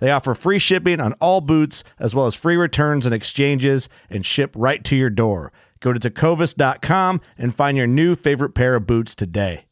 They 0.00 0.10
offer 0.10 0.34
free 0.34 0.58
shipping 0.58 1.00
on 1.00 1.12
all 1.14 1.40
boots, 1.40 1.84
as 1.98 2.14
well 2.14 2.26
as 2.26 2.34
free 2.34 2.56
returns 2.56 3.06
and 3.06 3.14
exchanges, 3.14 3.88
and 4.10 4.26
ship 4.26 4.52
right 4.56 4.82
to 4.84 4.96
your 4.96 5.10
door. 5.10 5.52
Go 5.78 5.92
to 5.92 6.00
tecovas.com 6.00 7.20
and 7.38 7.54
find 7.54 7.76
your 7.76 7.86
new 7.86 8.14
favorite 8.14 8.54
pair 8.54 8.74
of 8.74 8.86
boots 8.86 9.14
today. 9.14 9.66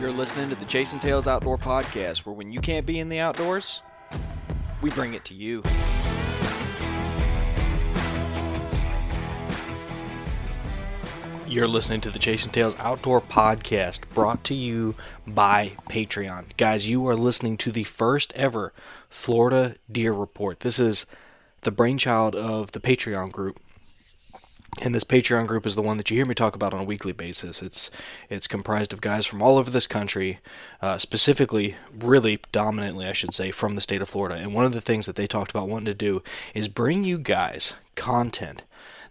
You're 0.00 0.10
listening 0.10 0.50
to 0.50 0.56
the 0.56 0.64
Chasing 0.64 0.98
Tails 0.98 1.28
Outdoor 1.28 1.56
Podcast, 1.56 2.26
where 2.26 2.34
when 2.34 2.50
you 2.50 2.60
can't 2.60 2.84
be 2.84 2.98
in 2.98 3.08
the 3.08 3.20
outdoors, 3.20 3.80
we 4.82 4.90
bring 4.90 5.14
it 5.14 5.24
to 5.26 5.34
you. 5.34 5.62
You're 11.54 11.68
listening 11.68 12.00
to 12.00 12.10
the 12.10 12.18
Chasing 12.18 12.50
Tails 12.50 12.74
Outdoor 12.80 13.20
Podcast, 13.20 14.12
brought 14.12 14.42
to 14.42 14.56
you 14.56 14.96
by 15.24 15.76
Patreon. 15.88 16.56
Guys, 16.56 16.88
you 16.88 17.06
are 17.06 17.14
listening 17.14 17.56
to 17.58 17.70
the 17.70 17.84
first 17.84 18.32
ever 18.32 18.72
Florida 19.08 19.76
Deer 19.88 20.12
Report. 20.12 20.58
This 20.58 20.80
is 20.80 21.06
the 21.60 21.70
brainchild 21.70 22.34
of 22.34 22.72
the 22.72 22.80
Patreon 22.80 23.30
group. 23.30 23.60
And 24.82 24.96
this 24.96 25.04
Patreon 25.04 25.46
group 25.46 25.64
is 25.64 25.76
the 25.76 25.82
one 25.82 25.96
that 25.96 26.10
you 26.10 26.16
hear 26.16 26.26
me 26.26 26.34
talk 26.34 26.56
about 26.56 26.74
on 26.74 26.80
a 26.80 26.84
weekly 26.84 27.12
basis. 27.12 27.62
It's 27.62 27.88
it's 28.28 28.48
comprised 28.48 28.92
of 28.92 29.00
guys 29.00 29.24
from 29.24 29.40
all 29.40 29.56
over 29.56 29.70
this 29.70 29.86
country, 29.86 30.40
uh, 30.82 30.98
specifically, 30.98 31.76
really 32.00 32.40
dominantly, 32.50 33.06
I 33.06 33.12
should 33.12 33.32
say, 33.32 33.52
from 33.52 33.76
the 33.76 33.80
state 33.80 34.02
of 34.02 34.08
Florida. 34.08 34.34
And 34.34 34.54
one 34.54 34.64
of 34.64 34.72
the 34.72 34.80
things 34.80 35.06
that 35.06 35.14
they 35.14 35.28
talked 35.28 35.52
about 35.52 35.68
wanting 35.68 35.86
to 35.86 35.94
do 35.94 36.20
is 36.52 36.66
bring 36.66 37.04
you 37.04 37.16
guys 37.16 37.74
content 37.94 38.64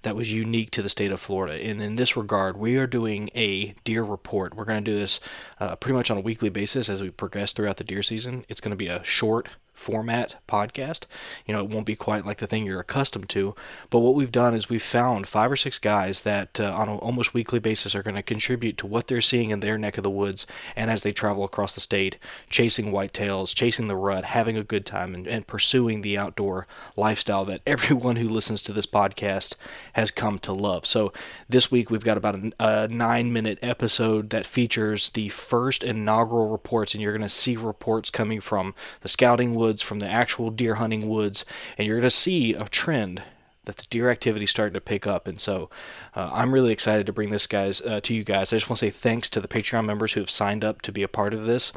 that 0.03 0.15
was 0.15 0.31
unique 0.31 0.71
to 0.71 0.81
the 0.81 0.89
state 0.89 1.11
of 1.11 1.19
Florida. 1.19 1.61
And 1.61 1.81
in 1.81 1.95
this 1.95 2.15
regard, 2.15 2.55
we 2.57 2.77
are 2.77 2.87
doing 2.87 3.29
a 3.35 3.73
deer 3.83 4.03
report. 4.03 4.55
We're 4.55 4.65
going 4.65 4.83
to 4.83 4.91
do 4.91 4.97
this 4.97 5.19
uh, 5.59 5.75
pretty 5.75 5.95
much 5.97 6.11
on 6.11 6.17
a 6.17 6.21
weekly 6.21 6.49
basis 6.49 6.89
as 6.89 7.01
we 7.01 7.09
progress 7.09 7.53
throughout 7.53 7.77
the 7.77 7.83
deer 7.83 8.03
season. 8.03 8.45
It's 8.47 8.61
going 8.61 8.71
to 8.71 8.77
be 8.77 8.87
a 8.87 9.03
short 9.03 9.49
format 9.73 10.35
podcast. 10.47 11.05
You 11.45 11.53
know, 11.53 11.63
it 11.63 11.69
won't 11.69 11.85
be 11.85 11.95
quite 11.95 12.25
like 12.25 12.37
the 12.37 12.47
thing 12.47 12.65
you're 12.65 12.79
accustomed 12.79 13.29
to. 13.29 13.55
But 13.89 13.99
what 13.99 14.15
we've 14.15 14.31
done 14.31 14.53
is 14.53 14.69
we've 14.69 14.81
found 14.81 15.27
five 15.27 15.51
or 15.51 15.55
six 15.55 15.79
guys 15.79 16.21
that 16.21 16.59
uh, 16.59 16.71
on 16.71 16.89
an 16.89 16.97
almost 16.99 17.33
weekly 17.33 17.59
basis 17.59 17.95
are 17.95 18.03
going 18.03 18.15
to 18.15 18.23
contribute 18.23 18.77
to 18.77 18.87
what 18.87 19.07
they're 19.07 19.21
seeing 19.21 19.49
in 19.49 19.59
their 19.59 19.77
neck 19.77 19.97
of 19.97 20.03
the 20.03 20.09
woods 20.09 20.45
and 20.75 20.89
as 20.89 21.03
they 21.03 21.11
travel 21.11 21.43
across 21.43 21.75
the 21.75 21.81
state, 21.81 22.17
chasing 22.49 22.91
whitetails, 22.91 23.55
chasing 23.55 23.87
the 23.87 23.95
rut, 23.95 24.25
having 24.25 24.57
a 24.57 24.63
good 24.63 24.85
time, 24.85 25.13
and, 25.13 25.27
and 25.27 25.47
pursuing 25.47 26.01
the 26.01 26.17
outdoor 26.17 26.67
lifestyle 26.95 27.45
that 27.45 27.61
everyone 27.67 28.17
who 28.17 28.29
listens 28.29 28.61
to 28.61 28.73
this 28.73 28.85
podcast 28.85 29.55
has 29.93 30.11
come 30.11 30.39
to 30.39 30.53
love. 30.53 30.85
So 30.85 31.11
this 31.49 31.71
week 31.71 31.89
we've 31.89 32.03
got 32.03 32.17
about 32.17 32.35
a, 32.35 32.51
a 32.59 32.87
nine 32.87 33.33
minute 33.33 33.59
episode 33.61 34.29
that 34.29 34.45
features 34.45 35.09
the 35.09 35.29
first 35.29 35.83
inaugural 35.83 36.49
reports, 36.49 36.93
and 36.93 37.01
you're 37.01 37.11
going 37.11 37.21
to 37.21 37.29
see 37.29 37.55
reports 37.57 38.09
coming 38.09 38.39
from 38.39 38.75
the 39.01 39.09
scouting 39.09 39.55
woods, 39.63 39.81
from 39.81 39.99
the 39.99 40.07
actual 40.07 40.49
deer 40.49 40.75
hunting 40.75 41.07
woods, 41.07 41.45
and 41.77 41.87
you're 41.87 41.97
going 41.97 42.03
to 42.03 42.09
see 42.09 42.53
a 42.53 42.65
trend 42.65 43.21
that 43.65 43.77
the 43.77 43.85
deer 43.89 44.09
activity 44.09 44.43
is 44.43 44.49
starting 44.49 44.73
to 44.73 44.81
pick 44.81 45.07
up. 45.07 45.27
And 45.27 45.39
so 45.39 45.69
uh, 46.15 46.29
I'm 46.33 46.53
really 46.53 46.73
excited 46.73 47.05
to 47.05 47.13
bring 47.13 47.29
this 47.29 47.47
guys 47.47 47.79
uh, 47.81 48.01
to 48.01 48.13
you 48.13 48.23
guys. 48.23 48.51
I 48.51 48.57
just 48.57 48.69
want 48.69 48.79
to 48.79 48.87
say 48.87 48.89
thanks 48.89 49.29
to 49.29 49.41
the 49.41 49.47
Patreon 49.47 49.85
members 49.85 50.13
who 50.13 50.19
have 50.19 50.29
signed 50.29 50.65
up 50.65 50.81
to 50.81 50.91
be 50.91 51.03
a 51.03 51.07
part 51.07 51.33
of 51.33 51.45
this. 51.45 51.71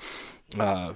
Uh, 0.58 0.94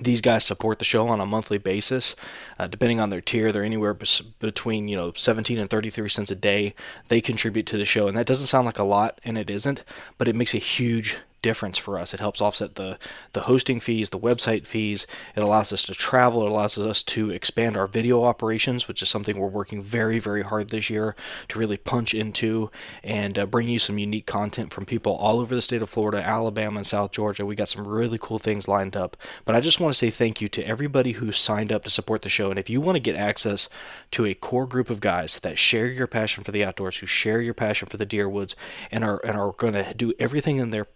these 0.00 0.20
guys 0.20 0.44
support 0.44 0.78
the 0.78 0.84
show 0.84 1.08
on 1.08 1.20
a 1.20 1.26
monthly 1.26 1.58
basis. 1.58 2.14
Uh, 2.58 2.66
depending 2.66 3.00
on 3.00 3.08
their 3.08 3.20
tier, 3.20 3.52
they're 3.52 3.64
anywhere 3.64 3.94
between 3.94 4.88
you 4.88 4.96
know 4.96 5.12
17 5.14 5.58
and 5.58 5.70
33 5.70 6.08
cents 6.08 6.30
a 6.30 6.34
day. 6.34 6.74
They 7.08 7.20
contribute 7.20 7.66
to 7.66 7.78
the 7.78 7.84
show, 7.84 8.06
and 8.08 8.16
that 8.16 8.26
doesn't 8.26 8.46
sound 8.46 8.66
like 8.66 8.78
a 8.78 8.84
lot, 8.84 9.20
and 9.24 9.38
it 9.38 9.50
isn't, 9.50 9.84
but 10.18 10.28
it 10.28 10.36
makes 10.36 10.54
a 10.54 10.58
huge 10.58 11.18
difference 11.42 11.78
for 11.78 11.98
us. 11.98 12.14
It 12.14 12.20
helps 12.20 12.40
offset 12.40 12.76
the 12.76 12.98
the 13.32 13.42
hosting 13.42 13.80
fees, 13.80 14.10
the 14.10 14.18
website 14.18 14.66
fees. 14.66 15.06
It 15.36 15.42
allows 15.42 15.72
us 15.72 15.82
to 15.84 15.94
travel. 15.94 16.46
It 16.46 16.50
allows 16.50 16.78
us 16.78 17.02
to 17.02 17.30
expand 17.30 17.76
our 17.76 17.86
video 17.86 18.24
operations, 18.24 18.88
which 18.88 19.02
is 19.02 19.08
something 19.08 19.38
we're 19.38 19.48
working 19.48 19.82
very 19.82 20.18
very 20.18 20.42
hard 20.42 20.70
this 20.70 20.88
year 20.88 21.14
to 21.48 21.58
really 21.58 21.76
punch 21.76 22.14
into 22.14 22.70
and 23.02 23.38
uh, 23.38 23.46
bring 23.46 23.68
you 23.68 23.78
some 23.78 23.98
unique 23.98 24.26
content 24.26 24.72
from 24.72 24.86
people 24.86 25.14
all 25.14 25.40
over 25.40 25.54
the 25.54 25.62
state 25.62 25.82
of 25.82 25.90
Florida, 25.90 26.22
Alabama, 26.22 26.78
and 26.78 26.86
South 26.86 27.10
Georgia. 27.10 27.44
We 27.44 27.54
got 27.54 27.68
some 27.68 27.86
really 27.86 28.18
cool 28.20 28.38
things 28.38 28.68
lined 28.68 28.96
up. 28.96 29.16
But 29.44 29.54
I 29.54 29.60
just 29.60 29.80
want 29.80 29.92
to 29.92 29.98
say 29.98 30.10
thank 30.10 30.40
you 30.40 30.48
to 30.48 30.66
everybody 30.66 31.12
who 31.12 31.32
signed 31.32 31.72
up 31.72 31.84
to 31.84 31.90
support 31.90 32.22
the 32.22 32.28
show. 32.28 32.50
And 32.50 32.58
if 32.58 32.70
you 32.70 32.80
want 32.80 32.96
to 32.96 33.00
get 33.00 33.16
access 33.16 33.68
to 34.12 34.24
a 34.26 34.34
core 34.34 34.66
group 34.66 34.90
of 34.90 35.00
guys 35.00 35.40
that 35.40 35.58
share 35.58 35.86
your 35.86 36.06
passion 36.06 36.44
for 36.44 36.52
the 36.52 36.64
outdoors, 36.64 36.98
who 36.98 37.06
share 37.06 37.40
your 37.40 37.54
passion 37.54 37.88
for 37.88 37.96
the 37.96 38.06
deer 38.06 38.28
woods, 38.28 38.56
and 38.90 39.04
are 39.04 39.20
and 39.24 39.36
are 39.36 39.52
going 39.52 39.74
to 39.74 39.94
do 39.94 40.12
everything 40.18 40.58
in 40.58 40.70
their 40.70 40.86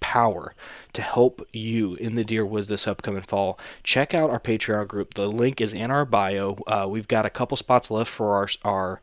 power 0.00 0.54
to 0.92 1.02
help 1.02 1.46
you 1.52 1.94
in 1.94 2.14
the 2.14 2.24
deer 2.24 2.44
woods 2.44 2.68
this 2.68 2.86
upcoming 2.86 3.22
fall, 3.22 3.58
check 3.82 4.14
out 4.14 4.30
our 4.30 4.40
Patreon 4.40 4.88
group. 4.88 5.14
The 5.14 5.30
link 5.30 5.60
is 5.60 5.72
in 5.72 5.90
our 5.90 6.04
bio. 6.04 6.56
Uh, 6.66 6.86
we've 6.88 7.08
got 7.08 7.26
a 7.26 7.30
couple 7.30 7.56
spots 7.56 7.90
left 7.90 8.10
for 8.10 8.34
our 8.34 8.48
our 8.64 9.00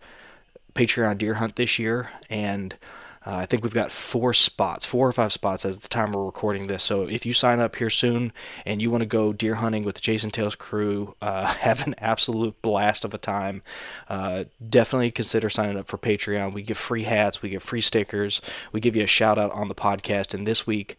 Patreon 0.73 1.17
deer 1.17 1.35
hunt 1.35 1.55
this 1.55 1.79
year, 1.79 2.09
and 2.29 2.75
uh, 3.25 3.35
I 3.35 3.45
think 3.45 3.63
we've 3.63 3.73
got 3.73 3.91
four 3.91 4.33
spots, 4.33 4.85
four 4.85 5.07
or 5.07 5.11
five 5.11 5.33
spots 5.33 5.65
at 5.65 5.79
the 5.79 5.89
time 5.89 6.11
we're 6.11 6.25
recording 6.25 6.67
this. 6.67 6.83
So 6.83 7.03
if 7.03 7.25
you 7.25 7.33
sign 7.33 7.59
up 7.59 7.75
here 7.75 7.89
soon 7.89 8.31
and 8.65 8.81
you 8.81 8.91
want 8.91 9.01
to 9.01 9.07
go 9.07 9.33
deer 9.33 9.55
hunting 9.55 9.83
with 9.83 9.95
the 9.95 10.01
Chasing 10.01 10.29
Tails 10.29 10.55
crew, 10.55 11.15
uh, 11.21 11.45
have 11.59 11.87
an 11.87 11.95
absolute 11.97 12.61
blast 12.61 13.03
of 13.03 13.13
a 13.13 13.17
time, 13.17 13.63
uh, 14.09 14.45
definitely 14.67 15.11
consider 15.11 15.49
signing 15.49 15.77
up 15.77 15.87
for 15.87 15.97
Patreon. 15.97 16.53
We 16.53 16.61
give 16.61 16.77
free 16.77 17.03
hats, 17.03 17.41
we 17.41 17.49
give 17.49 17.63
free 17.63 17.81
stickers, 17.81 18.41
we 18.71 18.79
give 18.79 18.95
you 18.95 19.03
a 19.03 19.07
shout 19.07 19.39
out 19.39 19.51
on 19.51 19.69
the 19.69 19.75
podcast. 19.75 20.33
And 20.33 20.45
this 20.45 20.67
week, 20.67 20.97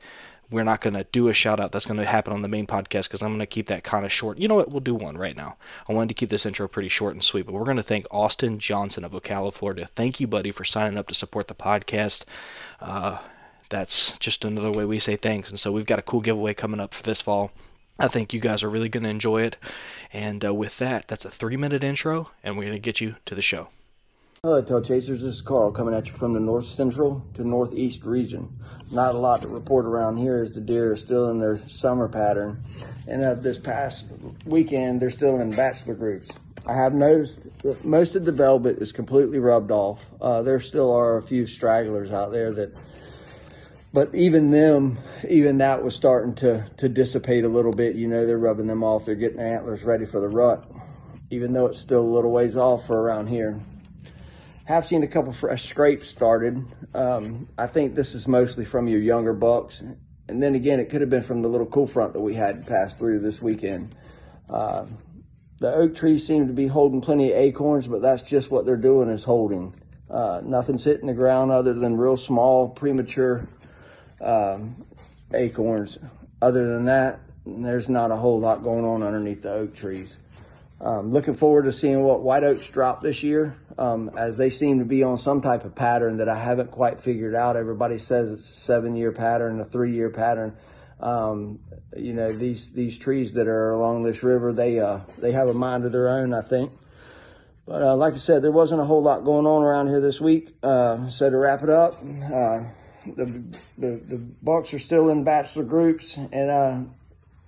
we're 0.50 0.64
not 0.64 0.80
going 0.80 0.94
to 0.94 1.04
do 1.10 1.28
a 1.28 1.32
shout 1.32 1.58
out 1.58 1.72
that's 1.72 1.86
going 1.86 1.98
to 1.98 2.06
happen 2.06 2.32
on 2.32 2.42
the 2.42 2.48
main 2.48 2.66
podcast 2.66 3.04
because 3.04 3.22
I'm 3.22 3.30
going 3.30 3.40
to 3.40 3.46
keep 3.46 3.66
that 3.66 3.84
kind 3.84 4.04
of 4.04 4.12
short. 4.12 4.38
You 4.38 4.48
know 4.48 4.54
what? 4.54 4.70
We'll 4.70 4.80
do 4.80 4.94
one 4.94 5.16
right 5.16 5.36
now. 5.36 5.56
I 5.88 5.92
wanted 5.92 6.08
to 6.10 6.14
keep 6.14 6.30
this 6.30 6.46
intro 6.46 6.68
pretty 6.68 6.88
short 6.88 7.14
and 7.14 7.22
sweet, 7.22 7.46
but 7.46 7.52
we're 7.52 7.64
going 7.64 7.76
to 7.78 7.82
thank 7.82 8.06
Austin 8.10 8.58
Johnson 8.58 9.04
of 9.04 9.12
Ocala, 9.12 9.52
Florida. 9.52 9.86
Thank 9.94 10.20
you, 10.20 10.26
buddy, 10.26 10.52
for 10.52 10.64
signing 10.64 10.98
up 10.98 11.08
to 11.08 11.14
support 11.14 11.48
the 11.48 11.54
podcast. 11.54 12.24
Uh, 12.80 13.18
that's 13.68 14.16
just 14.18 14.44
another 14.44 14.70
way 14.70 14.84
we 14.84 14.98
say 14.98 15.16
thanks. 15.16 15.50
And 15.50 15.58
so 15.58 15.72
we've 15.72 15.86
got 15.86 15.98
a 15.98 16.02
cool 16.02 16.20
giveaway 16.20 16.54
coming 16.54 16.80
up 16.80 16.94
for 16.94 17.02
this 17.02 17.20
fall. 17.20 17.50
I 17.98 18.08
think 18.08 18.32
you 18.32 18.40
guys 18.40 18.62
are 18.62 18.70
really 18.70 18.88
going 18.88 19.04
to 19.04 19.10
enjoy 19.10 19.42
it. 19.42 19.56
And 20.12 20.44
uh, 20.44 20.54
with 20.54 20.78
that, 20.78 21.08
that's 21.08 21.24
a 21.24 21.30
three 21.30 21.56
minute 21.56 21.82
intro, 21.82 22.30
and 22.44 22.56
we're 22.56 22.64
going 22.64 22.74
to 22.74 22.78
get 22.78 23.00
you 23.00 23.16
to 23.24 23.34
the 23.34 23.42
show. 23.42 23.68
Hello, 24.42 24.60
Tail 24.60 24.82
Chasers. 24.82 25.22
This 25.22 25.36
is 25.36 25.40
Carl 25.40 25.72
coming 25.72 25.94
at 25.94 26.08
you 26.08 26.12
from 26.12 26.34
the 26.34 26.40
north 26.40 26.66
central 26.66 27.24
to 27.34 27.42
northeast 27.42 28.04
region. 28.04 28.60
Not 28.90 29.14
a 29.14 29.18
lot 29.18 29.40
to 29.42 29.48
report 29.48 29.86
around 29.86 30.18
here 30.18 30.42
as 30.42 30.52
the 30.52 30.60
deer 30.60 30.92
are 30.92 30.96
still 30.96 31.30
in 31.30 31.40
their 31.40 31.56
summer 31.68 32.06
pattern. 32.06 32.62
And 33.08 33.24
uh, 33.24 33.34
this 33.34 33.56
past 33.56 34.08
weekend, 34.44 35.00
they're 35.00 35.08
still 35.08 35.40
in 35.40 35.52
bachelor 35.52 35.94
groups. 35.94 36.28
I 36.66 36.74
have 36.74 36.92
noticed 36.92 37.48
that 37.62 37.82
most 37.82 38.14
of 38.14 38.26
the 38.26 38.30
velvet 38.30 38.76
is 38.76 38.92
completely 38.92 39.38
rubbed 39.38 39.70
off. 39.70 40.04
Uh, 40.20 40.42
there 40.42 40.60
still 40.60 40.92
are 40.94 41.16
a 41.16 41.22
few 41.22 41.46
stragglers 41.46 42.10
out 42.10 42.30
there 42.30 42.52
that, 42.52 42.76
but 43.94 44.14
even 44.14 44.50
them, 44.50 44.98
even 45.26 45.58
that 45.58 45.82
was 45.82 45.96
starting 45.96 46.34
to 46.36 46.68
to 46.76 46.90
dissipate 46.90 47.44
a 47.44 47.48
little 47.48 47.72
bit. 47.72 47.96
You 47.96 48.06
know, 48.06 48.26
they're 48.26 48.36
rubbing 48.38 48.66
them 48.66 48.84
off. 48.84 49.06
They're 49.06 49.14
getting 49.14 49.40
antlers 49.40 49.82
ready 49.82 50.04
for 50.04 50.20
the 50.20 50.28
rut, 50.28 50.70
even 51.30 51.54
though 51.54 51.66
it's 51.66 51.80
still 51.80 52.02
a 52.02 52.12
little 52.14 52.30
ways 52.30 52.58
off 52.58 52.86
for 52.86 53.00
around 53.00 53.28
here. 53.28 53.58
Have 54.66 54.84
seen 54.84 55.04
a 55.04 55.06
couple 55.06 55.32
fresh 55.32 55.68
scrapes 55.68 56.08
started. 56.08 56.64
Um, 56.92 57.48
I 57.56 57.68
think 57.68 57.94
this 57.94 58.16
is 58.16 58.26
mostly 58.26 58.64
from 58.64 58.88
your 58.88 58.98
younger 58.98 59.32
bucks, 59.32 59.80
and 60.28 60.42
then 60.42 60.56
again, 60.56 60.80
it 60.80 60.90
could 60.90 61.02
have 61.02 61.10
been 61.10 61.22
from 61.22 61.40
the 61.40 61.48
little 61.48 61.68
cool 61.68 61.86
front 61.86 62.14
that 62.14 62.20
we 62.20 62.34
had 62.34 62.66
passed 62.66 62.98
through 62.98 63.20
this 63.20 63.40
weekend. 63.40 63.94
Uh, 64.50 64.86
the 65.60 65.72
oak 65.72 65.94
trees 65.94 66.26
seem 66.26 66.48
to 66.48 66.52
be 66.52 66.66
holding 66.66 67.00
plenty 67.00 67.30
of 67.30 67.38
acorns, 67.38 67.86
but 67.86 68.02
that's 68.02 68.24
just 68.24 68.50
what 68.50 68.66
they're 68.66 68.76
doing 68.76 69.08
is 69.08 69.22
holding. 69.22 69.72
Uh, 70.10 70.40
nothing's 70.44 70.82
hitting 70.82 71.06
the 71.06 71.14
ground 71.14 71.52
other 71.52 71.72
than 71.72 71.96
real 71.96 72.16
small, 72.16 72.68
premature 72.68 73.46
um, 74.20 74.84
acorns. 75.32 75.96
Other 76.42 76.66
than 76.66 76.86
that, 76.86 77.20
there's 77.46 77.88
not 77.88 78.10
a 78.10 78.16
whole 78.16 78.40
lot 78.40 78.64
going 78.64 78.84
on 78.84 79.04
underneath 79.04 79.42
the 79.42 79.52
oak 79.52 79.76
trees. 79.76 80.18
Um, 80.78 81.10
looking 81.10 81.34
forward 81.34 81.64
to 81.64 81.72
seeing 81.72 82.02
what 82.02 82.22
white 82.22 82.44
oaks 82.44 82.68
drop 82.68 83.00
this 83.00 83.22
year, 83.22 83.56
um, 83.78 84.10
as 84.16 84.36
they 84.36 84.50
seem 84.50 84.80
to 84.80 84.84
be 84.84 85.02
on 85.02 85.16
some 85.16 85.40
type 85.40 85.64
of 85.64 85.74
pattern 85.74 86.18
that 86.18 86.28
I 86.28 86.36
haven't 86.36 86.70
quite 86.70 87.00
figured 87.00 87.34
out. 87.34 87.56
Everybody 87.56 87.96
says 87.96 88.30
it's 88.30 88.48
a 88.48 88.60
seven-year 88.60 89.12
pattern, 89.12 89.58
a 89.60 89.64
three-year 89.64 90.10
pattern. 90.10 90.56
Um, 91.00 91.60
you 91.96 92.12
know 92.14 92.30
these 92.30 92.70
these 92.70 92.98
trees 92.98 93.34
that 93.34 93.46
are 93.48 93.72
along 93.72 94.02
this 94.02 94.22
river, 94.22 94.52
they 94.52 94.80
uh, 94.80 95.00
they 95.18 95.32
have 95.32 95.48
a 95.48 95.54
mind 95.54 95.84
of 95.84 95.92
their 95.92 96.08
own, 96.08 96.34
I 96.34 96.42
think. 96.42 96.72
But 97.66 97.82
uh, 97.82 97.96
like 97.96 98.14
I 98.14 98.18
said, 98.18 98.42
there 98.42 98.52
wasn't 98.52 98.80
a 98.80 98.84
whole 98.84 99.02
lot 99.02 99.24
going 99.24 99.46
on 99.46 99.62
around 99.62 99.88
here 99.88 100.00
this 100.00 100.20
week. 100.20 100.54
Uh, 100.62 101.08
so 101.08 101.28
to 101.28 101.36
wrap 101.36 101.62
it 101.62 101.70
up, 101.70 101.94
uh, 101.94 102.60
the, 103.06 103.42
the 103.76 104.00
the 104.06 104.18
bucks 104.42 104.72
are 104.72 104.78
still 104.78 105.08
in 105.08 105.24
bachelor 105.24 105.64
groups, 105.64 106.16
and 106.16 106.50
uh, 106.50 106.78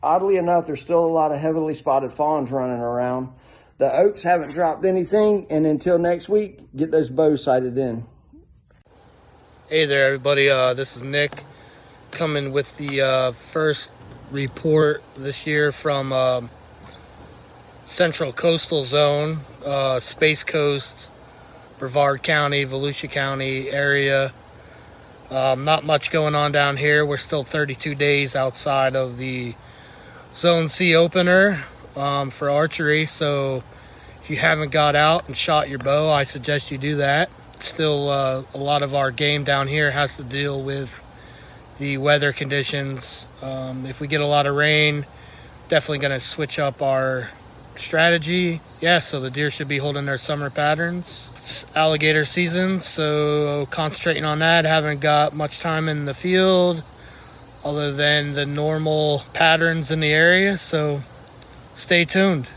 oddly 0.03 0.37
enough, 0.37 0.67
there's 0.67 0.81
still 0.81 1.05
a 1.05 1.07
lot 1.07 1.33
of 1.33 1.39
heavily 1.39 1.75
spotted 1.75 2.13
fawns 2.13 2.51
running 2.51 2.81
around. 2.81 3.31
The 3.79 3.93
oaks 3.93 4.23
haven't 4.23 4.53
dropped 4.53 4.85
anything, 4.85 5.47
and 5.51 5.67
until 5.67 5.99
next 5.99 6.29
week, 6.29 6.61
get 6.75 6.91
those 6.91 7.11
bows 7.11 7.45
sighted 7.45 7.79
in. 7.79 8.05
Hey 9.69 9.85
there, 9.85 10.07
everybody. 10.07 10.51
Uh, 10.51 10.75
this 10.75 10.97
is 10.97 11.03
Nick 11.03 11.31
coming 12.11 12.53
with 12.53 12.77
the 12.79 13.03
uh, 13.03 13.33
first 13.33 14.33
report 14.33 15.03
this 15.19 15.47
year 15.47 15.71
from 15.73 16.13
um, 16.13 16.49
Central 16.49 18.33
Coastal 18.33 18.85
Zone, 18.85 19.37
uh, 19.65 20.01
Space 20.01 20.43
Coast, 20.43 21.79
Brevard 21.79 22.23
County, 22.23 22.65
Volusia 22.65 23.11
County 23.11 23.71
area. 23.71 24.33
Um, 25.31 25.65
not 25.65 25.85
much 25.85 26.11
going 26.11 26.35
on 26.35 26.51
down 26.51 26.77
here. 26.77 27.05
We're 27.05 27.19
still 27.19 27.45
32 27.45 27.95
days 27.95 28.35
outside 28.35 28.97
of 28.97 29.19
the 29.19 29.55
Zone 30.39 30.69
C 30.69 30.95
opener 30.95 31.65
um, 31.97 32.31
for 32.31 32.49
archery. 32.49 33.07
So 33.07 33.57
if 33.57 34.31
you 34.31 34.37
haven't 34.37 34.71
got 34.71 34.95
out 34.95 35.27
and 35.27 35.37
shot 35.37 35.69
your 35.69 35.81
bow, 35.81 36.13
I 36.13 36.23
suggest 36.23 36.71
you 36.71 36.79
do 36.79 36.95
that. 36.97 37.29
Still, 37.29 38.09
uh, 38.09 38.45
a 38.55 38.59
lot 38.59 38.83
of 38.83 38.95
our 38.95 39.11
game 39.11 39.43
down 39.43 39.67
here 39.67 39.91
has 39.91 40.17
to 40.17 40.23
deal 40.23 40.63
with 40.63 40.95
the 41.81 41.99
weather 41.99 42.33
conditions. 42.33 43.27
Um, 43.43 43.85
if 43.85 44.01
we 44.01 44.07
get 44.07 44.21
a 44.21 44.27
lot 44.27 44.47
of 44.47 44.55
rain, 44.55 45.05
definitely 45.69 45.99
going 45.99 46.17
to 46.17 46.25
switch 46.25 46.61
up 46.61 46.83
our 46.83 47.31
strategy. 47.75 48.61
Yeah, 48.81 49.01
so 49.01 49.19
the 49.19 49.31
deer 49.31 49.51
should 49.51 49.69
be 49.69 49.79
holding 49.79 50.07
their 50.07 50.19
summer 50.19 50.51
patterns. 50.51 51.35
It's 51.35 51.77
alligator 51.77 52.25
season, 52.25 52.79
so 52.79 53.65
concentrating 53.73 54.25
on 54.25 54.39
that. 54.39 54.65
Haven't 54.67 55.01
got 55.01 55.35
much 55.35 55.59
time 55.59 55.89
in 55.89 56.05
the 56.05 56.15
field 56.15 56.85
other 57.65 57.93
than 57.93 58.35
the 58.35 58.47
normal 58.47 59.23
patterns 59.35 59.91
in 59.91 60.01
the 60.01 60.13
area, 60.13 60.57
so 60.57 60.99
stay 60.99 62.05
tuned. 62.05 62.49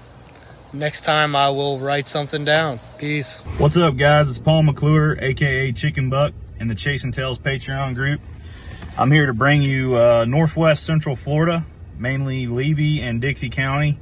Next 0.73 1.01
time 1.01 1.35
I 1.35 1.49
will 1.49 1.79
write 1.79 2.05
something 2.05 2.45
down. 2.45 2.77
Peace. 2.99 3.45
What's 3.57 3.75
up, 3.75 3.97
guys? 3.97 4.29
It's 4.29 4.39
Paul 4.39 4.63
McClure, 4.63 5.17
aka 5.19 5.71
Chicken 5.73 6.09
Buck, 6.09 6.33
in 6.59 6.67
the 6.67 6.75
Chasing 6.75 7.11
Tails 7.11 7.39
Patreon 7.39 7.95
group. 7.95 8.21
I'm 8.97 9.11
here 9.11 9.25
to 9.25 9.33
bring 9.33 9.63
you 9.63 9.97
uh, 9.97 10.25
Northwest 10.25 10.83
Central 10.85 11.15
Florida, 11.15 11.65
mainly 11.97 12.47
Levy 12.47 13.01
and 13.01 13.19
Dixie 13.19 13.49
County. 13.49 13.99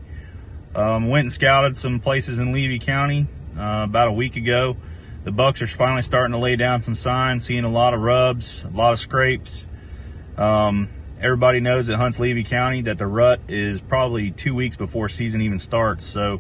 Um, 0.75 1.09
went 1.09 1.25
and 1.25 1.31
scouted 1.31 1.75
some 1.77 1.99
places 1.99 2.37
in 2.37 2.51
Levy 2.51 2.79
County 2.79 3.27
uh, 3.57 3.85
about 3.87 4.09
a 4.09 4.11
week 4.11 4.35
ago. 4.35 4.77
The 5.23 5.31
bucks 5.31 5.61
are 5.61 5.67
finally 5.67 6.01
starting 6.01 6.33
to 6.33 6.37
lay 6.37 6.55
down 6.55 6.81
some 6.81 6.95
signs, 6.95 7.45
seeing 7.45 7.63
a 7.63 7.69
lot 7.69 7.93
of 7.93 8.01
rubs, 8.01 8.63
a 8.63 8.69
lot 8.69 8.93
of 8.93 8.99
scrapes. 8.99 9.65
Um, 10.39 10.87
everybody 11.19 11.59
knows 11.59 11.87
that 11.87 11.97
hunts 11.97 12.17
Levy 12.17 12.45
County 12.45 12.81
that 12.83 12.97
the 12.97 13.05
rut 13.05 13.41
is 13.49 13.81
probably 13.81 14.31
two 14.31 14.55
weeks 14.55 14.77
before 14.77 15.09
season 15.09 15.41
even 15.41 15.59
starts. 15.59 16.05
So 16.05 16.39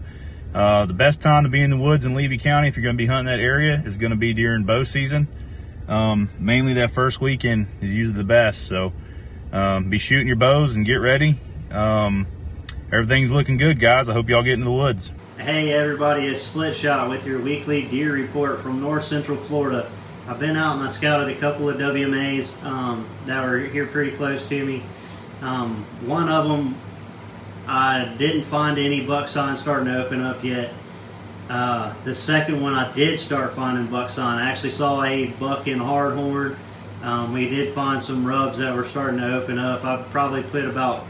uh, 0.53 0.85
the 0.85 0.93
best 0.93 1.19
time 1.19 1.43
to 1.43 1.49
be 1.49 1.61
in 1.61 1.69
the 1.69 1.77
woods 1.77 2.05
in 2.05 2.15
Levy 2.15 2.37
County 2.37 2.69
if 2.69 2.77
you're 2.77 2.83
going 2.83 2.95
to 2.95 2.97
be 2.97 3.07
hunting 3.07 3.25
that 3.25 3.41
area 3.41 3.83
is 3.85 3.97
going 3.97 4.11
to 4.11 4.15
be 4.15 4.33
during 4.33 4.63
bow 4.63 4.83
season. 4.83 5.27
Um, 5.89 6.29
mainly 6.39 6.75
that 6.75 6.91
first 6.91 7.19
weekend 7.19 7.67
is 7.81 7.93
usually 7.93 8.17
the 8.17 8.23
best. 8.23 8.67
So 8.67 8.93
um, 9.51 9.89
be 9.89 9.97
shooting 9.97 10.27
your 10.27 10.37
bows 10.37 10.77
and 10.77 10.85
get 10.85 10.95
ready. 10.95 11.37
Um, 11.69 12.25
everything's 12.93 13.31
looking 13.31 13.57
good, 13.57 13.81
guys. 13.81 14.07
I 14.07 14.13
hope 14.13 14.29
y'all 14.29 14.43
get 14.43 14.53
in 14.53 14.63
the 14.63 14.71
woods. 14.71 15.11
Hey 15.37 15.71
everybody, 15.71 16.25
it's 16.27 16.41
Split 16.41 16.75
Shot 16.75 17.09
with 17.09 17.25
your 17.25 17.39
weekly 17.39 17.83
deer 17.83 18.13
report 18.13 18.61
from 18.61 18.81
North 18.81 19.05
Central 19.05 19.37
Florida. 19.37 19.89
I've 20.29 20.37
been 20.37 20.57
out 20.57 20.77
and 20.77 20.87
I 20.87 20.91
scouted 20.91 21.35
a 21.35 21.39
couple 21.39 21.67
of 21.69 21.77
WMAs 21.77 22.63
um, 22.63 23.07
that 23.25 23.43
were 23.43 23.57
here 23.57 23.87
pretty 23.87 24.15
close 24.15 24.47
to 24.47 24.63
me. 24.63 24.83
Um, 25.41 25.83
one 26.05 26.29
of 26.29 26.47
them, 26.47 26.75
I 27.65 28.13
didn't 28.15 28.43
find 28.43 28.77
any 28.77 29.01
buck 29.01 29.27
signs 29.27 29.59
starting 29.59 29.87
to 29.87 30.05
open 30.05 30.21
up 30.21 30.43
yet. 30.43 30.71
Uh, 31.49 31.95
the 32.03 32.13
second 32.13 32.61
one, 32.61 32.75
I 32.75 32.93
did 32.93 33.19
start 33.19 33.55
finding 33.55 33.87
buck 33.87 34.11
sign. 34.11 34.37
I 34.37 34.51
actually 34.51 34.69
saw 34.69 35.01
a 35.01 35.25
buck 35.25 35.67
in 35.67 35.79
hardhorn. 35.79 36.57
Um, 37.01 37.33
we 37.33 37.49
did 37.49 37.73
find 37.73 38.05
some 38.05 38.23
rubs 38.23 38.59
that 38.59 38.75
were 38.75 38.85
starting 38.85 39.19
to 39.21 39.33
open 39.33 39.57
up. 39.57 39.83
I 39.83 39.99
probably 40.11 40.43
put 40.43 40.65
about 40.65 41.07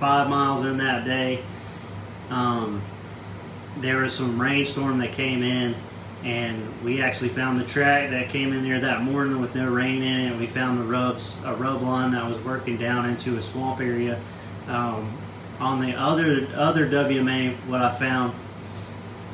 five 0.00 0.30
miles 0.30 0.64
in 0.64 0.78
that 0.78 1.04
day. 1.04 1.42
Um, 2.30 2.80
there 3.76 3.98
was 3.98 4.14
some 4.14 4.40
rainstorm 4.40 5.00
that 5.00 5.12
came 5.12 5.42
in, 5.42 5.74
and 6.24 6.82
we 6.82 7.00
actually 7.00 7.28
found 7.28 7.60
the 7.60 7.64
track 7.64 8.10
that 8.10 8.28
came 8.30 8.52
in 8.52 8.64
there 8.64 8.80
that 8.80 9.02
morning 9.02 9.40
with 9.40 9.54
no 9.54 9.68
rain 9.70 10.02
in 10.02 10.32
it. 10.32 10.38
We 10.38 10.46
found 10.46 10.78
the 10.78 10.84
rubs, 10.84 11.32
a 11.44 11.54
rub 11.54 11.82
line 11.82 12.12
that 12.12 12.28
was 12.28 12.42
working 12.44 12.76
down 12.76 13.08
into 13.08 13.36
a 13.36 13.42
swamp 13.42 13.80
area. 13.80 14.20
Um, 14.66 15.16
on 15.60 15.80
the 15.80 15.94
other 15.94 16.46
other 16.54 16.88
WMA, 16.88 17.54
what 17.66 17.82
I 17.82 17.94
found 17.96 18.34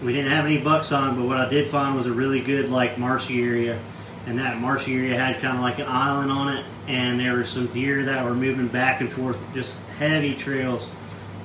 we 0.03 0.13
didn't 0.13 0.31
have 0.31 0.45
any 0.45 0.59
bucks 0.59 0.93
on, 0.93 1.17
but 1.17 1.25
what 1.25 1.39
I 1.39 1.49
did 1.49 1.71
find 1.71 1.97
was 1.97 2.07
a 2.07 2.13
really 2.13 2.41
good 2.41 2.69
like 2.69 2.99
marshy 2.99 3.43
area, 3.43 3.81
and 4.27 4.39
that 4.39 4.59
marshy 4.59 4.95
area 4.95 5.17
had 5.17 5.41
kind 5.41 5.57
of 5.57 5.63
like 5.63 5.79
an 5.79 5.87
island 5.89 6.31
on 6.31 6.57
it, 6.57 6.65
and 6.87 7.19
there 7.19 7.35
were 7.35 7.45
some 7.45 7.67
deer 7.69 8.05
that 8.05 8.25
were 8.25 8.35
moving 8.35 8.69
back 8.69 9.01
and 9.01 9.11
forth, 9.11 9.39
just 9.55 9.75
heavy 9.99 10.35
trails, 10.35 10.89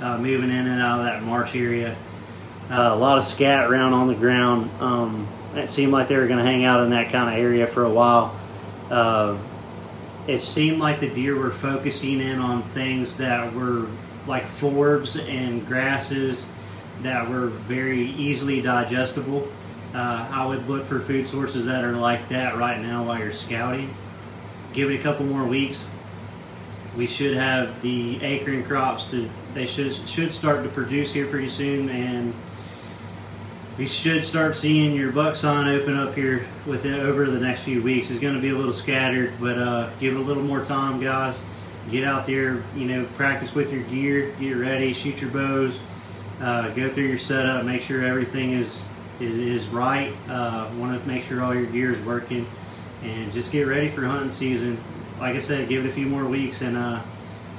uh, 0.02 0.18
moving 0.18 0.50
in 0.50 0.68
and 0.68 0.82
out 0.82 1.00
of 1.00 1.06
that 1.06 1.24
marsh 1.24 1.56
area. 1.56 1.96
Uh, 2.70 2.92
a 2.94 2.96
lot 2.96 3.18
of 3.18 3.26
scat 3.26 3.70
around 3.70 3.94
on 3.94 4.08
the 4.08 4.16
ground. 4.16 4.70
Um, 4.80 5.28
it 5.56 5.70
seemed 5.70 5.92
like 5.92 6.08
they 6.08 6.18
were 6.18 6.28
going 6.28 6.40
to 6.40 6.46
hang 6.46 6.64
out 6.64 6.84
in 6.84 6.92
that 6.92 7.12
kind 7.12 7.34
of 7.34 7.40
area 7.40 7.68
for 7.68 7.84
a 7.84 7.90
while. 7.90 8.38
Uh, 8.90 9.38
it 10.28 10.42
seemed 10.42 10.80
like 10.80 11.00
the 11.00 11.10
deer 11.10 11.36
were 11.36 11.52
focusing 11.52 12.20
in 12.20 12.40
on 12.40 12.64
things 12.70 13.18
that 13.18 13.54
were 13.54 13.88
like 14.28 14.46
forbs 14.46 15.18
and 15.28 15.66
grasses 15.66 16.46
that 17.02 17.28
were 17.30 17.48
very 17.48 18.02
easily 18.12 18.62
digestible. 18.62 19.48
Uh, 19.94 20.28
I 20.32 20.46
would 20.46 20.68
look 20.68 20.86
for 20.86 21.00
food 21.00 21.28
sources 21.28 21.66
that 21.66 21.84
are 21.84 21.94
like 21.94 22.30
that 22.30 22.58
right 22.58 22.80
now 22.80 23.04
while 23.04 23.18
you're 23.18 23.34
scouting. 23.34 23.94
Give 24.74 24.92
it 24.92 25.00
a 25.00 25.04
couple 25.04 25.26
more 25.26 25.46
weeks. 25.46 25.84
We 26.96 27.08
should 27.08 27.36
have 27.36 27.82
the 27.82 28.22
acorn 28.24 28.64
crops 28.64 29.08
to 29.08 29.30
they 29.54 29.66
should 29.66 29.96
should 30.08 30.34
start 30.34 30.64
to 30.64 30.70
produce 30.70 31.12
here 31.14 31.26
pretty 31.26 31.50
soon, 31.50 31.90
and 31.90 32.34
we 33.80 33.88
should 33.88 34.24
start 34.24 34.56
seeing 34.56 34.94
your 34.94 35.12
buck 35.12 35.36
sign 35.36 35.68
open 35.68 35.96
up 35.96 36.14
here 36.14 36.46
within 36.68 37.00
over 37.00 37.26
the 37.26 37.40
next 37.40 37.64
few 37.64 37.82
weeks. 37.82 38.12
It's 38.12 38.20
going 38.20 38.36
to 38.36 38.42
be 38.42 38.50
a 38.50 38.56
little 38.56 38.74
scattered, 38.74 39.34
but 39.40 39.58
uh, 39.58 39.90
give 40.00 40.14
it 40.14 40.20
a 40.20 40.24
little 40.24 40.44
more 40.44 40.64
time, 40.64 41.02
guys. 41.02 41.42
Get 41.90 42.04
out 42.04 42.28
there, 42.28 42.62
you 42.76 42.86
know, 42.86 43.06
practice 43.16 43.56
with 43.56 43.74
your 43.74 43.82
gear, 43.84 44.36
get 44.40 44.52
ready, 44.52 44.94
shoot 44.94 45.20
your 45.20 45.32
bows 45.32 45.74
uh, 46.42 46.70
go 46.70 46.90
through 46.90 47.06
your 47.06 47.18
setup, 47.18 47.66
make 47.66 47.82
sure 47.82 48.04
everything 48.04 48.54
is 48.54 48.82
is, 49.20 49.38
is 49.38 49.68
right. 49.68 50.14
Uh, 50.30 50.70
Want 50.78 51.02
to 51.02 51.08
make 51.08 51.24
sure 51.24 51.44
all 51.44 51.54
your 51.54 51.66
gear 51.66 51.94
is 51.94 52.00
working, 52.06 52.48
and 53.04 53.32
just 53.34 53.52
get 53.52 53.64
ready 53.64 53.90
for 53.90 54.06
hunting 54.06 54.32
season. 54.32 54.82
Like 55.20 55.36
I 55.36 55.40
said, 55.40 55.68
give 55.68 55.86
it 55.86 55.90
a 55.90 55.92
few 55.92 56.06
more 56.06 56.26
weeks 56.26 56.62
and 56.62 56.78
uh, 56.78 57.02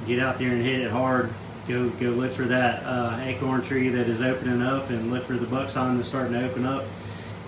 get 0.07 0.19
out 0.19 0.39
there 0.39 0.49
and 0.49 0.63
hit 0.63 0.81
it 0.81 0.89
hard. 0.89 1.31
Go 1.67 1.89
go 1.89 2.09
look 2.09 2.33
for 2.33 2.45
that 2.45 2.83
uh, 2.83 3.19
acorn 3.23 3.61
tree 3.61 3.89
that 3.89 4.07
is 4.07 4.21
opening 4.21 4.61
up, 4.61 4.89
and 4.89 5.11
look 5.11 5.25
for 5.25 5.33
the 5.33 5.45
buck 5.45 5.69
sign 5.69 5.95
that's 5.95 6.07
starting 6.07 6.33
to 6.33 6.49
open 6.49 6.65
up, 6.65 6.85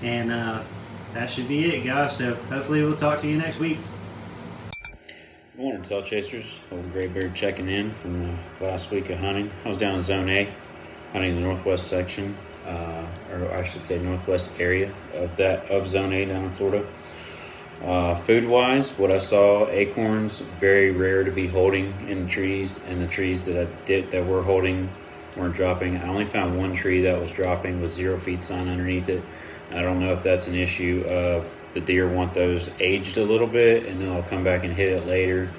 and 0.02 0.32
uh, 0.32 0.62
that 1.14 1.30
should 1.30 1.48
be 1.48 1.66
it, 1.66 1.84
guys. 1.84 2.18
So 2.18 2.36
hopefully 2.36 2.84
we'll 2.84 2.98
talk 2.98 3.22
to 3.22 3.28
you 3.28 3.38
next 3.38 3.60
week. 3.60 3.78
Morning, 5.56 5.84
tail 5.84 6.02
chasers. 6.02 6.60
Old 6.72 6.92
Graybeard 6.92 7.36
checking 7.36 7.70
in 7.70 7.94
from 7.96 8.38
the 8.60 8.66
last 8.66 8.90
week 8.90 9.10
of 9.12 9.20
hunting. 9.20 9.52
I 9.64 9.68
was 9.68 9.78
down 9.78 9.96
in 9.96 10.02
Zone 10.02 10.28
A, 10.30 10.52
hunting 11.12 11.36
the 11.36 11.42
northwest 11.42 11.88
section, 11.88 12.36
uh, 12.66 13.06
or 13.32 13.52
I 13.54 13.64
should 13.64 13.86
say 13.86 14.00
northwest 14.00 14.52
area 14.60 14.92
of 15.14 15.36
that 15.38 15.70
of 15.70 15.88
Zone 15.88 16.12
A 16.12 16.26
down 16.26 16.46
in 16.46 16.52
Florida. 16.52 16.88
Uh, 17.82 18.16
food 18.16 18.46
wise, 18.46 18.98
what 18.98 19.14
I 19.14 19.20
saw 19.20 19.68
acorns 19.70 20.40
very 20.60 20.92
rare 20.92 21.24
to 21.24 21.32
be 21.32 21.48
holding 21.48 21.94
in 22.10 22.28
trees, 22.28 22.84
and 22.88 23.02
the 23.02 23.08
trees 23.08 23.46
that 23.46 23.62
I 23.62 23.70
did 23.86 24.12
that 24.12 24.26
were 24.26 24.42
holding 24.42 24.90
weren't 25.36 25.56
dropping. 25.56 25.98
I 25.98 26.08
only 26.08 26.26
found 26.26 26.58
one 26.58 26.74
tree 26.74 27.02
that 27.02 27.20
was 27.20 27.32
dropping 27.32 27.82
with 27.82 27.92
zero 27.92 28.18
feet 28.18 28.44
sign 28.44 28.68
underneath 28.68 29.10
it. 29.10 29.24
I 29.72 29.82
don't 29.82 30.00
know 30.00 30.14
if 30.14 30.24
that's 30.24 30.48
an 30.48 30.56
issue 30.56 31.04
of 31.08 31.54
the 31.74 31.82
deer 31.82 32.08
want 32.08 32.34
those 32.34 32.70
aged 32.80 33.18
a 33.18 33.24
little 33.24 33.48
bit 33.48 33.86
and 33.88 34.00
then 34.00 34.12
I'll 34.12 34.24
come 34.24 34.44
back 34.44 34.64
and 34.64 34.74
hit 34.74 34.90
it 34.90 35.08
later 35.08 35.50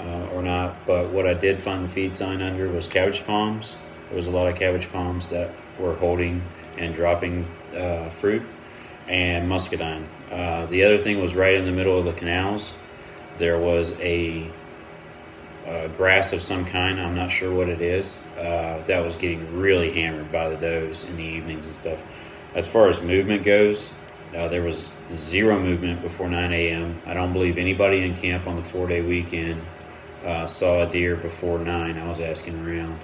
uh, 0.00 0.26
or 0.32 0.42
not. 0.42 0.86
But 0.86 1.10
what 1.10 1.26
I 1.26 1.34
did 1.34 1.60
find 1.60 1.84
the 1.84 1.88
feed 1.88 2.14
sign 2.14 2.42
under 2.42 2.68
was 2.68 2.86
cabbage 2.86 3.24
palms. 3.24 3.76
There 4.08 4.16
was 4.16 4.26
a 4.26 4.30
lot 4.30 4.48
of 4.48 4.56
cabbage 4.56 4.90
palms 4.92 5.28
that 5.28 5.50
were 5.78 5.94
holding 5.94 6.42
and 6.76 6.94
dropping 6.94 7.46
uh, 7.74 8.10
fruit 8.10 8.42
and 9.08 9.48
muscadine. 9.48 10.06
Uh, 10.32 10.66
the 10.66 10.82
other 10.82 10.98
thing 10.98 11.20
was 11.20 11.34
right 11.34 11.54
in 11.54 11.66
the 11.66 11.72
middle 11.72 11.98
of 11.98 12.06
the 12.06 12.12
canals. 12.14 12.74
There 13.38 13.58
was 13.58 13.92
a, 14.00 14.50
a 15.66 15.88
grass 15.90 16.32
of 16.32 16.42
some 16.42 16.64
kind. 16.64 16.98
I'm 16.98 17.14
not 17.14 17.30
sure 17.30 17.54
what 17.54 17.68
it 17.68 17.82
is. 17.82 18.18
Uh, 18.38 18.82
that 18.86 19.04
was 19.04 19.16
getting 19.16 19.58
really 19.60 19.92
hammered 19.92 20.32
by 20.32 20.48
the 20.48 20.56
does 20.56 21.04
in 21.04 21.16
the 21.16 21.22
evenings 21.22 21.66
and 21.66 21.76
stuff. 21.76 22.00
As 22.54 22.66
far 22.66 22.88
as 22.88 23.02
movement 23.02 23.44
goes, 23.44 23.90
uh, 24.34 24.48
there 24.48 24.62
was 24.62 24.88
zero 25.14 25.60
movement 25.60 26.00
before 26.00 26.28
9 26.28 26.52
a.m. 26.52 27.00
I 27.04 27.12
don't 27.12 27.34
believe 27.34 27.58
anybody 27.58 28.02
in 28.02 28.16
camp 28.16 28.46
on 28.46 28.56
the 28.56 28.62
four 28.62 28.88
day 28.88 29.02
weekend 29.02 29.60
uh, 30.24 30.46
saw 30.46 30.82
a 30.82 30.90
deer 30.90 31.16
before 31.16 31.58
9. 31.58 31.98
I 31.98 32.08
was 32.08 32.20
asking 32.20 32.66
around. 32.66 32.98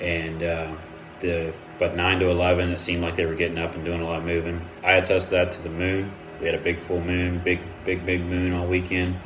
And 0.00 0.42
uh, 0.42 0.74
the 1.20 1.52
but 1.78 1.96
9 1.96 2.20
to 2.20 2.28
11, 2.28 2.70
it 2.70 2.80
seemed 2.80 3.02
like 3.02 3.16
they 3.16 3.24
were 3.24 3.34
getting 3.34 3.58
up 3.58 3.74
and 3.74 3.84
doing 3.84 4.00
a 4.00 4.04
lot 4.04 4.18
of 4.18 4.24
moving. 4.24 4.64
I 4.82 4.92
attest 4.92 5.30
that 5.30 5.52
to 5.52 5.62
the 5.62 5.70
moon. 5.70 6.12
We 6.40 6.46
had 6.46 6.54
a 6.54 6.62
big 6.62 6.78
full 6.78 7.00
moon, 7.00 7.38
big, 7.40 7.60
big, 7.84 8.06
big 8.06 8.22
moon 8.22 8.52
all 8.52 8.66
weekend. 8.66 9.18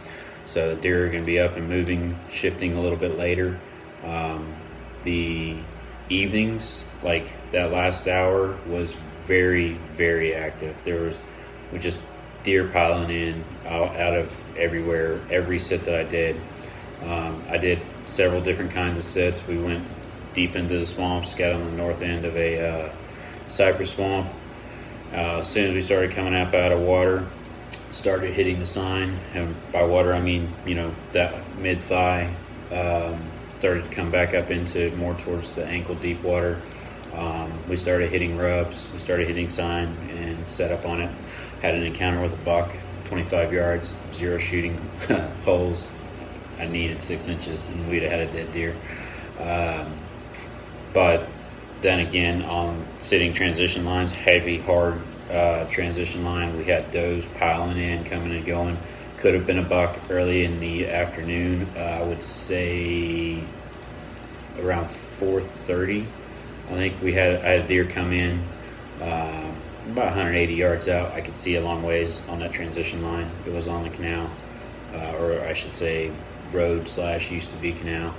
So 0.46 0.74
the 0.74 0.80
deer 0.80 1.06
are 1.06 1.08
going 1.08 1.22
to 1.22 1.26
be 1.26 1.38
up 1.38 1.56
and 1.56 1.68
moving, 1.68 2.18
shifting 2.30 2.76
a 2.76 2.80
little 2.80 2.98
bit 2.98 3.16
later. 3.16 3.60
Um, 4.04 4.54
the 5.04 5.56
evenings, 6.08 6.84
like 7.02 7.28
that 7.52 7.72
last 7.72 8.08
hour, 8.08 8.56
was 8.66 8.94
very, 9.26 9.74
very 9.92 10.34
active. 10.34 10.82
There 10.84 11.02
was, 11.02 11.16
we 11.72 11.78
just 11.78 12.00
deer 12.42 12.68
piling 12.68 13.10
in 13.10 13.44
out, 13.66 13.96
out 13.96 14.14
of 14.14 14.42
everywhere. 14.56 15.20
Every 15.30 15.58
sit 15.58 15.84
that 15.84 15.94
I 15.94 16.04
did, 16.04 16.36
um, 17.04 17.42
I 17.48 17.58
did 17.58 17.80
several 18.06 18.40
different 18.40 18.72
kinds 18.72 18.98
of 18.98 19.04
sits. 19.04 19.46
We 19.46 19.58
went 19.58 19.86
deep 20.32 20.56
into 20.56 20.78
the 20.78 20.86
swamps, 20.86 21.34
got 21.34 21.52
on 21.52 21.64
the 21.64 21.72
north 21.72 22.02
end 22.02 22.24
of 22.24 22.36
a 22.36 22.60
uh, 22.60 22.92
cypress 23.48 23.90
swamp. 23.92 24.30
Uh, 25.12 25.38
as 25.38 25.48
soon 25.48 25.68
as 25.68 25.74
we 25.74 25.82
started 25.82 26.10
coming 26.12 26.34
up 26.34 26.54
out 26.54 26.72
of 26.72 26.80
water, 26.80 27.26
started 27.90 28.32
hitting 28.32 28.58
the 28.58 28.66
sign, 28.66 29.18
and 29.34 29.54
by 29.70 29.84
water 29.84 30.14
I 30.14 30.20
mean 30.20 30.52
you 30.66 30.74
know 30.74 30.94
that 31.12 31.34
mid 31.58 31.82
thigh. 31.82 32.34
Um, 32.72 33.22
started 33.50 33.88
to 33.88 33.94
come 33.94 34.10
back 34.10 34.34
up 34.34 34.50
into 34.50 34.90
more 34.96 35.14
towards 35.14 35.52
the 35.52 35.64
ankle 35.64 35.94
deep 35.94 36.20
water. 36.22 36.60
Um, 37.14 37.52
we 37.68 37.76
started 37.76 38.10
hitting 38.10 38.36
rubs, 38.36 38.88
we 38.92 38.98
started 38.98 39.28
hitting 39.28 39.50
sign 39.50 39.94
and 40.10 40.48
set 40.48 40.72
up 40.72 40.84
on 40.84 41.00
it. 41.00 41.10
Had 41.60 41.76
an 41.76 41.84
encounter 41.84 42.20
with 42.20 42.32
a 42.32 42.44
buck, 42.44 42.72
25 43.04 43.52
yards, 43.52 43.94
zero 44.14 44.38
shooting 44.38 44.78
holes. 45.44 45.92
I 46.58 46.66
needed 46.66 47.02
six 47.02 47.28
inches, 47.28 47.68
and 47.68 47.88
we'd 47.88 48.02
have 48.02 48.10
had 48.10 48.20
a 48.28 48.32
dead 48.32 48.52
deer. 48.52 48.74
Um, 49.38 49.92
but 50.92 51.28
then 51.82 52.00
again, 52.00 52.42
on 52.44 52.86
sitting 53.00 53.32
transition 53.32 53.84
lines, 53.84 54.12
heavy, 54.12 54.58
hard 54.58 55.00
uh, 55.30 55.64
transition 55.66 56.24
line, 56.24 56.56
we 56.56 56.64
had 56.64 56.90
those 56.92 57.26
piling 57.26 57.76
in, 57.76 58.04
coming 58.04 58.34
and 58.34 58.46
going. 58.46 58.78
Could 59.18 59.34
have 59.34 59.46
been 59.46 59.58
a 59.58 59.64
buck 59.64 59.98
early 60.08 60.44
in 60.44 60.58
the 60.60 60.88
afternoon. 60.88 61.68
Uh, 61.76 61.80
I 61.80 62.06
would 62.06 62.22
say 62.22 63.42
around 64.60 64.86
4:30. 64.86 66.06
I 66.70 66.74
think 66.74 67.02
we 67.02 67.12
had 67.12 67.36
I 67.36 67.50
had 67.50 67.60
a 67.64 67.68
deer 67.68 67.84
come 67.84 68.12
in 68.12 68.42
uh, 69.00 69.52
about 69.90 70.06
180 70.06 70.54
yards 70.54 70.88
out. 70.88 71.12
I 71.12 71.20
could 71.20 71.36
see 71.36 71.56
a 71.56 71.60
long 71.60 71.82
ways 71.82 72.26
on 72.28 72.38
that 72.40 72.52
transition 72.52 73.02
line. 73.02 73.28
It 73.46 73.52
was 73.52 73.68
on 73.68 73.82
the 73.82 73.90
canal, 73.90 74.30
uh, 74.94 75.16
or 75.18 75.40
I 75.44 75.52
should 75.52 75.76
say, 75.76 76.12
road 76.52 76.88
slash 76.88 77.30
used 77.30 77.50
to 77.50 77.56
be 77.56 77.72
canal. 77.72 78.14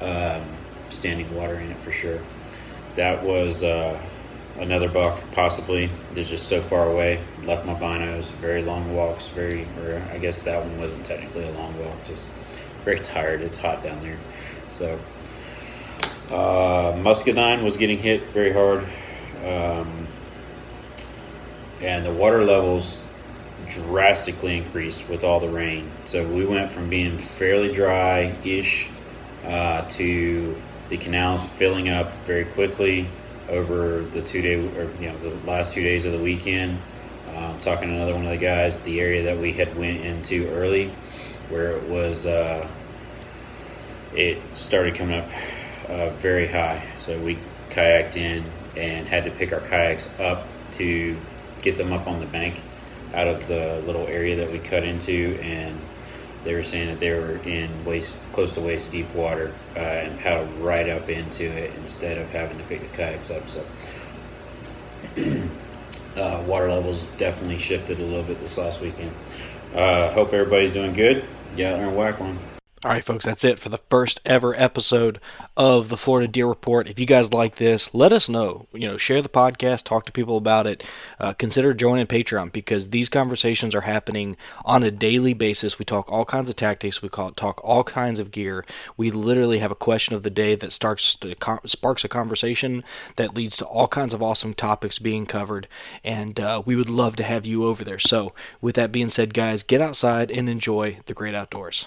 Um, 0.00 0.42
standing 0.90 1.34
water 1.34 1.54
in 1.54 1.70
it 1.70 1.78
for 1.78 1.92
sure. 1.92 2.20
That 2.96 3.22
was 3.22 3.64
uh, 3.64 4.00
another 4.58 4.88
buck, 4.88 5.20
possibly. 5.32 5.90
It's 6.14 6.28
just 6.28 6.48
so 6.48 6.60
far 6.60 6.90
away. 6.90 7.20
Left 7.44 7.64
my 7.64 7.74
binos. 7.74 8.32
Very 8.32 8.62
long 8.62 8.94
walks. 8.94 9.28
Very, 9.28 9.66
or 9.80 10.02
I 10.10 10.18
guess 10.18 10.42
that 10.42 10.62
one 10.62 10.78
wasn't 10.78 11.04
technically 11.06 11.48
a 11.48 11.52
long 11.52 11.78
walk. 11.84 12.04
Just 12.04 12.28
very 12.84 12.98
tired. 13.00 13.40
It's 13.40 13.56
hot 13.56 13.82
down 13.82 14.02
there. 14.02 14.18
So 14.68 14.98
uh, 16.30 16.96
muscadine 17.02 17.62
was 17.62 17.76
getting 17.76 17.98
hit 17.98 18.28
very 18.30 18.52
hard, 18.52 18.84
um, 19.44 20.06
and 21.80 22.06
the 22.06 22.12
water 22.12 22.44
levels 22.44 23.02
drastically 23.68 24.56
increased 24.56 25.08
with 25.08 25.24
all 25.24 25.40
the 25.40 25.48
rain. 25.48 25.90
So 26.04 26.26
we 26.26 26.44
went 26.44 26.72
from 26.72 26.88
being 26.88 27.18
fairly 27.18 27.70
dry-ish 27.70 28.88
uh, 29.44 29.82
to 29.90 30.56
the 30.88 30.96
canals 30.96 31.48
filling 31.48 31.88
up 31.88 32.12
very 32.24 32.44
quickly 32.44 33.08
over 33.48 34.02
the 34.02 34.22
two 34.22 34.42
day 34.42 34.54
or 34.54 34.90
you 35.00 35.08
know 35.08 35.16
the 35.18 35.34
last 35.46 35.72
two 35.72 35.82
days 35.82 36.04
of 36.04 36.12
the 36.12 36.18
weekend. 36.18 36.78
Um, 37.34 37.58
talking 37.60 37.88
to 37.88 37.94
another 37.94 38.14
one 38.14 38.24
of 38.24 38.30
the 38.30 38.36
guys, 38.36 38.80
the 38.80 39.00
area 39.00 39.22
that 39.24 39.38
we 39.38 39.52
had 39.52 39.74
went 39.76 40.04
into 40.04 40.48
early, 40.50 40.88
where 41.48 41.72
it 41.72 41.88
was, 41.88 42.26
uh, 42.26 42.68
it 44.14 44.38
started 44.52 44.94
coming 44.94 45.18
up 45.18 45.28
uh, 45.88 46.10
very 46.10 46.46
high. 46.46 46.86
So 46.98 47.18
we 47.18 47.38
kayaked 47.70 48.18
in 48.18 48.44
and 48.76 49.06
had 49.06 49.24
to 49.24 49.30
pick 49.30 49.52
our 49.52 49.60
kayaks 49.60 50.18
up 50.20 50.46
to 50.72 51.16
get 51.62 51.78
them 51.78 51.92
up 51.92 52.06
on 52.06 52.20
the 52.20 52.26
bank 52.26 52.60
out 53.14 53.28
of 53.28 53.46
the 53.46 53.82
little 53.86 54.06
area 54.06 54.36
that 54.36 54.50
we 54.50 54.58
cut 54.58 54.84
into 54.84 55.38
and 55.42 55.78
they 56.44 56.54
were 56.54 56.64
saying 56.64 56.88
that 56.88 57.00
they 57.00 57.10
were 57.10 57.36
in 57.44 57.84
waist 57.84 58.14
close 58.32 58.52
to 58.52 58.60
waist 58.60 58.90
deep 58.90 59.12
water 59.14 59.54
uh, 59.76 59.78
and 59.78 60.18
paddled 60.18 60.52
right 60.58 60.88
up 60.88 61.08
into 61.08 61.44
it 61.44 61.72
instead 61.76 62.18
of 62.18 62.28
having 62.30 62.58
to 62.58 62.64
pick 62.64 62.80
the 62.80 62.96
kayaks 62.96 63.30
up. 63.30 63.48
So 63.48 63.64
uh, 66.16 66.42
water 66.46 66.68
levels 66.68 67.04
definitely 67.16 67.58
shifted 67.58 68.00
a 68.00 68.04
little 68.04 68.24
bit 68.24 68.40
this 68.40 68.58
last 68.58 68.80
weekend. 68.80 69.12
Uh, 69.74 70.12
hope 70.12 70.32
everybody's 70.32 70.72
doing 70.72 70.94
good. 70.94 71.24
Get 71.56 71.74
out 71.74 71.80
and 71.80 71.96
whack 71.96 72.18
one. 72.20 72.38
All 72.84 72.90
right, 72.90 73.04
folks, 73.04 73.24
that's 73.24 73.44
it 73.44 73.60
for 73.60 73.68
the 73.68 73.78
first 73.90 74.18
ever 74.24 74.60
episode 74.60 75.20
of 75.56 75.88
the 75.88 75.96
Florida 75.96 76.26
Deer 76.26 76.48
Report. 76.48 76.88
If 76.88 76.98
you 76.98 77.06
guys 77.06 77.32
like 77.32 77.54
this, 77.54 77.94
let 77.94 78.12
us 78.12 78.28
know. 78.28 78.66
You 78.72 78.88
know, 78.88 78.96
share 78.96 79.22
the 79.22 79.28
podcast, 79.28 79.84
talk 79.84 80.04
to 80.06 80.10
people 80.10 80.36
about 80.36 80.66
it. 80.66 80.84
Uh, 81.20 81.32
consider 81.32 81.74
joining 81.74 82.08
Patreon 82.08 82.50
because 82.50 82.90
these 82.90 83.08
conversations 83.08 83.76
are 83.76 83.82
happening 83.82 84.36
on 84.64 84.82
a 84.82 84.90
daily 84.90 85.32
basis. 85.32 85.78
We 85.78 85.84
talk 85.84 86.10
all 86.10 86.24
kinds 86.24 86.48
of 86.48 86.56
tactics. 86.56 87.00
We 87.00 87.08
talk 87.08 87.60
all 87.62 87.84
kinds 87.84 88.18
of 88.18 88.32
gear. 88.32 88.64
We 88.96 89.12
literally 89.12 89.60
have 89.60 89.70
a 89.70 89.76
question 89.76 90.16
of 90.16 90.24
the 90.24 90.28
day 90.28 90.56
that 90.56 90.72
starts 90.72 91.16
sparks 91.66 92.04
a 92.04 92.08
conversation 92.08 92.82
that 93.14 93.36
leads 93.36 93.56
to 93.58 93.64
all 93.64 93.86
kinds 93.86 94.12
of 94.12 94.24
awesome 94.24 94.54
topics 94.54 94.98
being 94.98 95.26
covered. 95.26 95.68
And 96.02 96.40
uh, 96.40 96.64
we 96.66 96.74
would 96.74 96.90
love 96.90 97.14
to 97.14 97.22
have 97.22 97.46
you 97.46 97.64
over 97.64 97.84
there. 97.84 98.00
So, 98.00 98.34
with 98.60 98.74
that 98.74 98.90
being 98.90 99.08
said, 99.08 99.34
guys, 99.34 99.62
get 99.62 99.80
outside 99.80 100.32
and 100.32 100.48
enjoy 100.48 100.98
the 101.06 101.14
great 101.14 101.36
outdoors. 101.36 101.86